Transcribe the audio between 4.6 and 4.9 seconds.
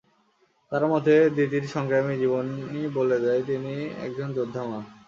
মা।